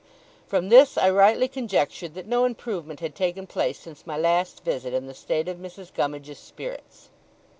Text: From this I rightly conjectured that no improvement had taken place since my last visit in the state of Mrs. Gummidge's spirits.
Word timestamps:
From 0.47 0.69
this 0.69 0.97
I 0.97 1.11
rightly 1.11 1.47
conjectured 1.47 2.15
that 2.15 2.25
no 2.25 2.43
improvement 2.43 3.01
had 3.01 3.13
taken 3.13 3.45
place 3.45 3.77
since 3.77 4.07
my 4.07 4.17
last 4.17 4.63
visit 4.65 4.95
in 4.95 5.05
the 5.05 5.13
state 5.13 5.47
of 5.47 5.57
Mrs. 5.57 5.93
Gummidge's 5.93 6.39
spirits. 6.39 7.09